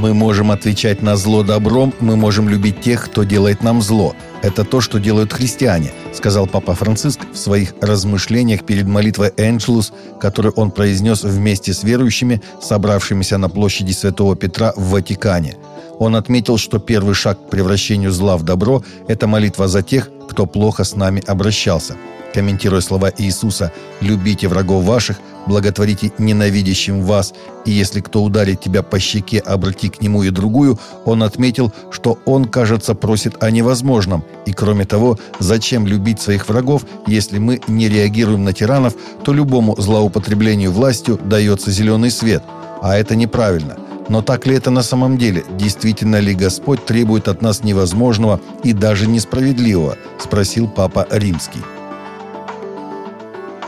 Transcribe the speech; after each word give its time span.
Мы 0.00 0.14
можем 0.14 0.50
отвечать 0.50 1.02
на 1.02 1.14
зло 1.14 1.42
добром, 1.42 1.92
мы 2.00 2.16
можем 2.16 2.48
любить 2.48 2.80
тех, 2.80 3.04
кто 3.04 3.22
делает 3.24 3.62
нам 3.62 3.82
зло. 3.82 4.14
Это 4.42 4.64
то, 4.64 4.80
что 4.80 4.98
делают 4.98 5.30
христиане, 5.30 5.92
сказал 6.14 6.46
Папа 6.46 6.74
Франциск 6.74 7.20
в 7.30 7.36
своих 7.36 7.74
размышлениях 7.82 8.64
перед 8.64 8.86
молитвой 8.86 9.30
«Энджелус», 9.36 9.92
которую 10.18 10.54
он 10.56 10.70
произнес 10.70 11.22
вместе 11.22 11.74
с 11.74 11.84
верующими, 11.84 12.40
собравшимися 12.62 13.36
на 13.36 13.50
площади 13.50 13.92
Святого 13.92 14.36
Петра 14.36 14.72
в 14.74 14.92
Ватикане. 14.92 15.56
Он 15.98 16.16
отметил, 16.16 16.56
что 16.56 16.78
первый 16.78 17.14
шаг 17.14 17.38
к 17.38 17.50
превращению 17.50 18.10
зла 18.10 18.38
в 18.38 18.42
добро– 18.42 18.82
это 19.08 19.26
молитва 19.26 19.68
за 19.68 19.82
тех, 19.82 20.08
кто 20.30 20.46
плохо 20.46 20.84
с 20.84 20.96
нами 20.96 21.22
обращался– 21.26 21.96
комментируя 22.32 22.80
слова 22.80 23.12
Иисуса 23.18 23.72
«любите 24.00 24.48
врагов 24.48 24.84
ваших, 24.84 25.18
благотворите 25.46 26.12
ненавидящим 26.18 27.02
вас, 27.02 27.32
и 27.64 27.70
если 27.70 28.00
кто 28.00 28.22
ударит 28.22 28.60
тебя 28.60 28.82
по 28.82 28.98
щеке, 28.98 29.38
обрати 29.38 29.88
к 29.88 30.00
нему 30.02 30.22
и 30.22 30.30
другую», 30.30 30.78
он 31.04 31.22
отметил, 31.22 31.72
что 31.90 32.18
он, 32.24 32.44
кажется, 32.44 32.94
просит 32.94 33.42
о 33.42 33.50
невозможном. 33.50 34.24
И 34.46 34.52
кроме 34.52 34.84
того, 34.84 35.18
зачем 35.38 35.86
любить 35.86 36.20
своих 36.20 36.48
врагов, 36.48 36.84
если 37.06 37.38
мы 37.38 37.60
не 37.68 37.88
реагируем 37.88 38.44
на 38.44 38.52
тиранов, 38.52 38.94
то 39.24 39.32
любому 39.32 39.74
злоупотреблению 39.80 40.72
властью 40.72 41.18
дается 41.22 41.70
зеленый 41.70 42.10
свет. 42.10 42.42
А 42.82 42.96
это 42.96 43.14
неправильно. 43.14 43.76
Но 44.10 44.22
так 44.22 44.44
ли 44.44 44.56
это 44.56 44.70
на 44.70 44.82
самом 44.82 45.18
деле? 45.18 45.44
Действительно 45.56 46.16
ли 46.16 46.34
Господь 46.34 46.84
требует 46.84 47.28
от 47.28 47.42
нас 47.42 47.62
невозможного 47.62 48.40
и 48.64 48.72
даже 48.72 49.06
несправедливого? 49.06 49.96
Спросил 50.18 50.66
Папа 50.68 51.06
Римский. 51.10 51.60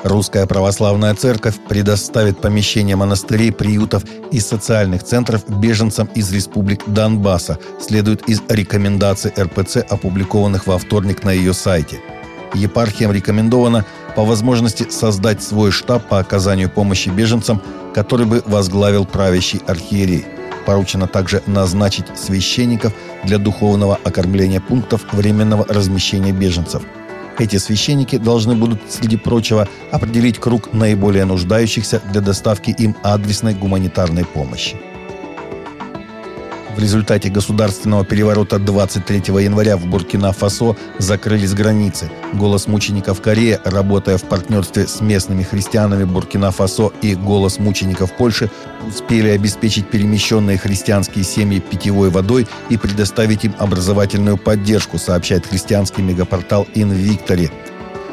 Русская 0.02 0.46
православная 0.46 1.14
церковь 1.14 1.54
предоставит 1.68 2.40
помещения 2.40 2.96
монастырей, 2.96 3.52
приютов 3.52 4.02
и 4.32 4.40
социальных 4.40 5.04
центров 5.04 5.48
беженцам 5.48 6.08
из 6.16 6.32
республик 6.32 6.82
Донбасса, 6.88 7.58
следует 7.80 8.28
из 8.28 8.42
рекомендаций 8.48 9.32
РПЦ, 9.38 9.76
опубликованных 9.88 10.66
во 10.66 10.78
вторник 10.78 11.22
на 11.22 11.30
ее 11.30 11.54
сайте. 11.54 12.00
Епархиям 12.52 13.12
рекомендовано 13.12 13.86
по 14.16 14.24
возможности 14.24 14.90
создать 14.90 15.40
свой 15.42 15.70
штаб 15.70 16.08
по 16.08 16.18
оказанию 16.18 16.68
помощи 16.68 17.08
беженцам, 17.08 17.62
который 17.94 18.26
бы 18.26 18.42
возглавил 18.44 19.06
правящий 19.06 19.60
архиерей. 19.68 20.26
Поручено 20.66 21.06
также 21.06 21.42
назначить 21.46 22.06
священников 22.16 22.92
для 23.24 23.38
духовного 23.38 23.98
окормления 24.02 24.60
пунктов 24.60 25.04
временного 25.12 25.64
размещения 25.68 26.32
беженцев– 26.32 26.82
эти 27.38 27.56
священники 27.56 28.18
должны 28.18 28.54
будут, 28.54 28.80
среди 28.88 29.16
прочего, 29.16 29.68
определить 29.90 30.38
круг 30.38 30.72
наиболее 30.72 31.24
нуждающихся 31.24 32.00
для 32.12 32.20
доставки 32.20 32.70
им 32.70 32.96
адресной 33.02 33.54
гуманитарной 33.54 34.24
помощи. 34.24 34.76
В 36.74 36.78
результате 36.78 37.28
государственного 37.28 38.02
переворота 38.02 38.58
23 38.58 39.34
января 39.42 39.76
в 39.76 39.84
Буркина-Фасо 39.86 40.74
закрылись 40.98 41.52
границы. 41.52 42.10
«Голос 42.32 42.66
мучеников 42.66 43.20
Кореи», 43.20 43.58
работая 43.62 44.16
в 44.16 44.22
партнерстве 44.22 44.86
с 44.86 45.02
местными 45.02 45.42
христианами 45.42 46.04
Буркина-Фасо 46.04 46.90
и 47.02 47.14
«Голос 47.14 47.58
мучеников 47.58 48.16
Польши», 48.16 48.50
успели 48.88 49.28
обеспечить 49.28 49.90
перемещенные 49.90 50.56
христианские 50.56 51.24
семьи 51.24 51.60
питьевой 51.60 52.08
водой 52.08 52.48
и 52.70 52.78
предоставить 52.78 53.44
им 53.44 53.54
образовательную 53.58 54.38
поддержку, 54.38 54.96
сообщает 54.96 55.46
христианский 55.46 56.00
мегапортал 56.00 56.66
«Инвиктори». 56.74 57.50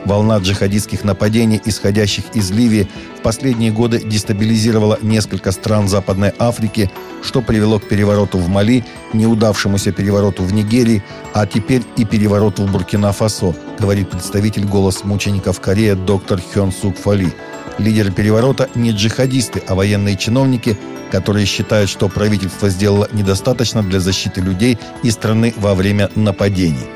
Волна 0.05 0.37
джихадистских 0.37 1.03
нападений, 1.03 1.61
исходящих 1.63 2.23
из 2.33 2.51
Ливии, 2.51 2.87
в 3.17 3.21
последние 3.21 3.71
годы 3.71 3.99
дестабилизировала 3.99 4.97
несколько 5.01 5.51
стран 5.51 5.87
Западной 5.87 6.31
Африки, 6.39 6.89
что 7.21 7.41
привело 7.41 7.79
к 7.79 7.87
перевороту 7.87 8.37
в 8.37 8.47
Мали, 8.47 8.85
неудавшемуся 9.13 9.91
перевороту 9.91 10.43
в 10.43 10.53
Нигерии, 10.53 11.03
а 11.33 11.45
теперь 11.45 11.83
и 11.97 12.05
перевороту 12.05 12.63
в 12.63 12.71
Буркина-Фасо, 12.71 13.53
говорит 13.77 14.09
представитель 14.09 14.65
«Голос 14.65 15.03
мучеников 15.03 15.59
Корея» 15.59 15.95
доктор 15.95 16.41
Хён 16.41 16.71
Сук 16.71 16.97
Фали. 16.97 17.33
Лидеры 17.77 18.11
переворота 18.11 18.69
не 18.75 18.91
джихадисты, 18.91 19.61
а 19.67 19.75
военные 19.75 20.17
чиновники, 20.17 20.77
которые 21.11 21.45
считают, 21.45 21.89
что 21.89 22.07
правительство 22.07 22.69
сделало 22.69 23.07
недостаточно 23.11 23.83
для 23.83 23.99
защиты 23.99 24.41
людей 24.41 24.77
и 25.03 25.11
страны 25.11 25.53
во 25.57 25.75
время 25.75 26.09
нападений. 26.15 26.87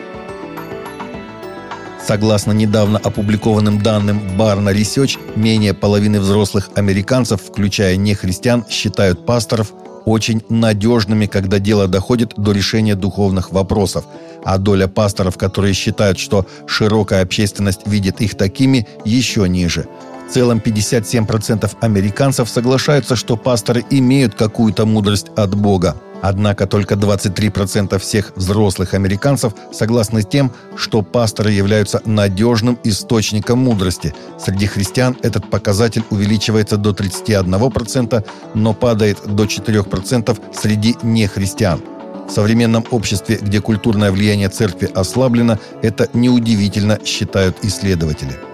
Согласно 2.06 2.52
недавно 2.52 3.00
опубликованным 3.00 3.81
данным 3.81 4.38
Барна 4.38 4.72
Research, 4.72 5.18
менее 5.38 5.74
половины 5.74 6.19
взрослых 6.19 6.69
американцев, 6.75 7.41
включая 7.41 7.96
нехристиан, 7.96 8.66
считают 8.69 9.25
пасторов 9.25 9.72
очень 10.06 10.44
надежными, 10.50 11.28
когда 11.28 11.59
дело 11.59 11.88
доходит 11.88 12.34
до 12.36 12.52
решения 12.52 12.96
духовных 12.96 13.53
вопросов, 13.53 14.03
а 14.44 14.58
доля 14.58 14.88
пасторов, 14.88 15.38
которые 15.38 15.74
считают, 15.74 16.19
что 16.19 16.46
широкая 16.68 17.24
общественность 17.24 17.88
видит 17.88 18.19
их 18.19 18.36
такими, 18.36 18.86
еще 19.06 19.47
ниже. 19.47 19.88
В 20.28 20.34
целом 20.34 20.62
57% 20.63 21.72
американцев 21.80 22.50
соглашаются, 22.50 23.16
что 23.16 23.38
пасторы 23.38 23.86
имеют 23.90 24.36
какую-то 24.36 24.86
мудрость 24.86 25.28
от 25.38 25.56
Бога. 25.56 25.96
Однако 26.23 26.67
только 26.67 26.95
23% 26.95 28.00
всех 28.00 28.31
взрослых 28.38 28.94
американцев 28.94 29.53
согласны 29.73 30.22
с 30.22 30.25
тем, 30.25 30.53
что 30.78 31.01
пасторы 31.01 31.51
являются 31.51 32.01
надежным 32.06 32.79
источником 32.85 33.59
мудрости. 33.59 34.16
Среди 34.39 34.67
христиан 34.67 35.17
этот 35.22 35.50
показатель 35.50 36.06
увеличивается 36.12 36.78
до 36.78 36.91
31%, 36.91 38.25
но 38.53 38.73
падает 38.73 39.17
до 39.25 39.44
4% 39.44 40.39
среди 40.53 40.95
нехристиан. 41.03 41.81
В 42.29 42.31
современном 42.31 42.85
обществе, 42.91 43.38
где 43.41 43.59
культурное 43.59 44.09
влияние 44.09 44.47
церкви 44.47 44.89
ослаблено, 44.95 45.59
это 45.81 46.07
неудивительно, 46.13 47.00
считают 47.03 47.57
исследователи. 47.63 48.53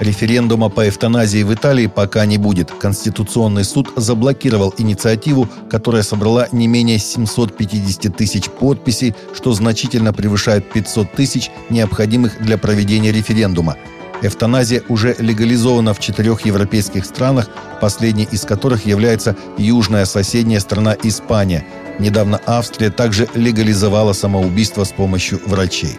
Референдума 0.00 0.70
по 0.70 0.88
эвтаназии 0.88 1.42
в 1.42 1.52
Италии 1.52 1.86
пока 1.86 2.24
не 2.24 2.38
будет. 2.38 2.70
Конституционный 2.70 3.64
суд 3.64 3.92
заблокировал 3.96 4.74
инициативу, 4.78 5.46
которая 5.68 6.02
собрала 6.02 6.48
не 6.52 6.68
менее 6.68 6.98
750 6.98 8.16
тысяч 8.16 8.48
подписей, 8.48 9.14
что 9.34 9.52
значительно 9.52 10.14
превышает 10.14 10.72
500 10.72 11.12
тысяч, 11.12 11.50
необходимых 11.68 12.42
для 12.42 12.56
проведения 12.56 13.12
референдума. 13.12 13.76
Эвтаназия 14.22 14.82
уже 14.88 15.14
легализована 15.18 15.92
в 15.92 16.00
четырех 16.00 16.46
европейских 16.46 17.04
странах, 17.04 17.50
последней 17.80 18.28
из 18.30 18.42
которых 18.42 18.86
является 18.86 19.36
южная 19.58 20.06
соседняя 20.06 20.60
страна 20.60 20.96
Испания. 21.02 21.64
Недавно 21.98 22.40
Австрия 22.46 22.90
также 22.90 23.28
легализовала 23.34 24.14
самоубийство 24.14 24.84
с 24.84 24.92
помощью 24.92 25.40
врачей. 25.46 25.98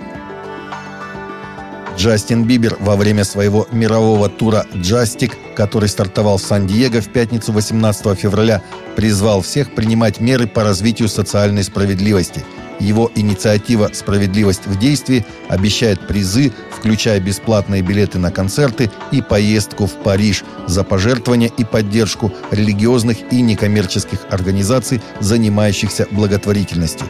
Джастин 1.98 2.46
Бибер 2.46 2.78
во 2.80 2.96
время 2.96 3.24
своего 3.24 3.68
мирового 3.72 4.30
тура 4.30 4.66
«Джастик», 4.76 5.38
который 5.56 5.90
стартовал 5.90 6.38
в 6.38 6.42
Сан-Диего 6.42 7.02
в 7.02 7.10
пятницу 7.10 7.52
18 7.52 8.18
февраля, 8.18 8.62
призвал 8.96 9.42
всех 9.42 9.76
принимать 9.76 10.20
меры 10.20 10.48
по 10.48 10.64
развитию 10.64 11.10
социальной 11.10 11.64
справедливости. 11.64 12.44
Его 12.80 13.12
инициатива 13.14 13.92
«Справедливость 13.94 14.66
в 14.66 14.80
действии» 14.80 15.24
обещает 15.50 16.08
призы, 16.08 16.52
включая 16.76 17.20
бесплатные 17.20 17.84
билеты 17.84 18.18
на 18.18 18.32
концерты 18.32 18.90
и 19.12 19.22
поездку 19.22 19.86
в 19.86 19.94
Париж 20.02 20.44
за 20.66 20.84
пожертвования 20.84 21.52
и 21.56 21.64
поддержку 21.64 22.34
религиозных 22.50 23.18
и 23.32 23.42
некоммерческих 23.42 24.26
организаций, 24.32 25.00
занимающихся 25.20 26.08
благотворительностью. 26.10 27.08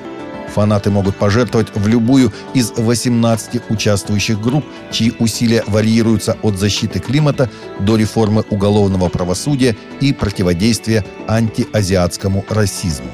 Фанаты 0.54 0.92
могут 0.92 1.16
пожертвовать 1.16 1.70
в 1.76 1.88
любую 1.88 2.32
из 2.54 2.72
18 2.72 3.70
участвующих 3.70 4.40
групп, 4.40 4.66
чьи 4.92 5.14
усилия 5.20 5.64
варьируются 5.68 6.38
от 6.42 6.58
защиты 6.58 7.00
климата 7.00 7.50
до 7.80 7.96
реформы 7.96 8.44
уголовного 8.50 9.10
правосудия 9.10 9.78
и 10.02 10.14
противодействия 10.14 11.06
антиазиатскому 11.28 12.46
расизму. 12.50 13.10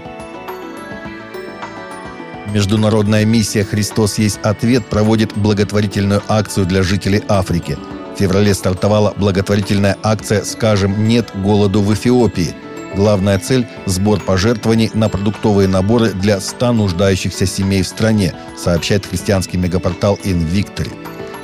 Международная 2.53 3.25
миссия 3.25 3.63
«Христос 3.63 4.17
есть 4.17 4.39
ответ» 4.41 4.85
проводит 4.88 5.38
благотворительную 5.38 6.23
акцию 6.27 6.65
для 6.65 6.81
жителей 6.81 7.21
Африки. 7.27 7.77
В 8.15 8.19
феврале 8.19 8.53
стартовала 8.53 9.13
благотворительная 9.15 9.97
акция 10.01 10.44
«Скажем 10.44 11.07
нет 11.07 11.29
голоду 11.35 11.81
в 11.81 11.94
Эфиопии», 11.94 12.56
Главная 12.97 13.38
цель– 13.38 13.67
сбор 13.85 14.19
пожертвований 14.19 14.89
на 14.95 15.07
продуктовые 15.07 15.67
наборы 15.67 16.13
для 16.13 16.39
100 16.39 16.73
нуждающихся 16.73 17.45
семей 17.45 17.83
в 17.83 17.88
стране, 17.88 18.33
сообщает 18.57 19.05
христианский 19.05 19.57
мегапортал 19.57 20.17
InVictory. 20.23 20.91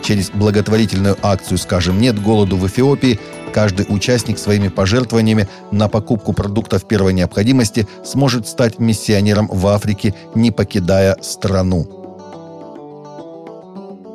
Через 0.01 0.31
благотворительную 0.31 1.15
акцию 1.21 1.59
«Скажем 1.59 2.01
нет 2.01 2.19
голоду 2.19 2.57
в 2.57 2.65
Эфиопии» 2.65 3.19
каждый 3.53 3.85
участник 3.88 4.39
своими 4.39 4.69
пожертвованиями 4.69 5.47
на 5.71 5.88
покупку 5.89 6.33
продуктов 6.33 6.88
первой 6.88 7.13
необходимости 7.13 7.88
сможет 8.03 8.47
стать 8.47 8.79
миссионером 8.79 9.47
в 9.47 9.67
Африке, 9.67 10.15
не 10.33 10.50
покидая 10.50 11.17
страну. 11.21 12.02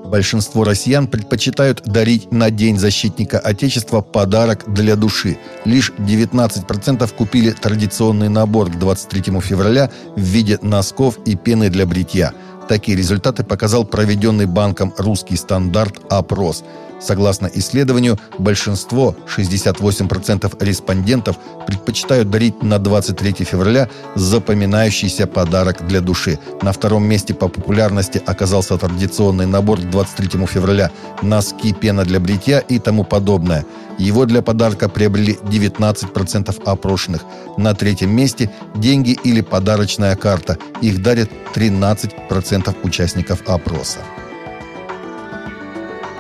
Большинство 0.09 0.65
россиян 0.65 1.07
предпочитают 1.07 1.83
дарить 1.85 2.33
на 2.33 2.51
День 2.51 2.79
защитника 2.79 3.39
Отечества 3.39 4.01
подарок 4.01 4.65
для 4.67 4.97
души. 4.97 5.37
Лишь 5.67 5.93
19% 5.99 7.15
купили 7.15 7.51
традиционный 7.51 8.31
набор 8.31 8.71
к 8.71 8.79
23 8.79 9.41
февраля 9.41 9.91
в 10.17 10.21
виде 10.21 10.59
носков 10.63 11.19
и 11.27 11.37
пены 11.37 11.69
для 11.69 11.85
бритья. 11.85 12.33
Такие 12.71 12.97
результаты 12.97 13.45
показал 13.45 13.85
проведенный 13.85 14.47
банком 14.47 14.95
«Русский 14.97 15.37
стандарт» 15.37 16.01
опрос– 16.11 16.65
Согласно 17.01 17.49
исследованию, 17.55 18.19
большинство, 18.39 19.15
68% 19.37 20.65
респондентов, 20.65 21.39
предпочитают 21.67 22.31
дарить 22.31 22.63
на 22.63 22.79
23 22.79 23.45
февраля 23.45 23.89
запоминающийся 24.15 25.27
подарок 25.27 25.87
для 25.87 26.01
души. 26.01 26.39
На 26.63 26.73
втором 26.73 27.05
месте 27.05 27.35
по 27.35 27.49
популярности 27.49 28.21
оказался 28.27 28.77
традиционный 28.77 29.47
набор 29.47 29.81
к 29.81 29.91
23 29.91 30.47
февраля 30.47 30.91
носки, 31.23 31.73
пена 31.73 32.05
для 32.05 32.21
бритья 32.21 32.59
и 32.59 32.79
тому 32.79 33.05
подобное. 33.05 33.65
Его 33.99 34.27
для 34.27 34.43
подарка 34.43 34.89
приобрели 34.89 35.39
19% 35.43 36.63
опрошенных. 36.65 37.25
На 37.57 37.75
третьем 37.75 38.15
месте 38.15 38.51
деньги 38.75 39.19
или 39.25 39.41
подарочная 39.41 40.15
карта. 40.17 40.57
Их 40.81 41.03
дарят 41.03 41.31
13% 41.55 42.77
участников 42.85 43.43
опроса. 43.47 43.99